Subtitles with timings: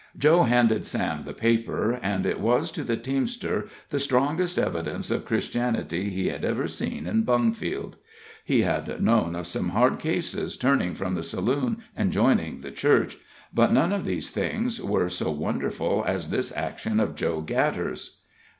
[0.17, 5.25] Joe handed Sam the paper, and it was to the teamster the strongest evidence of
[5.25, 7.97] Christianity he had ever seen in Bungfield.
[8.43, 13.17] He had known of some hard cases turning from the saloon and joining the church,
[13.53, 18.21] but none of these things were so wonderful as this action of Joe Gatter's.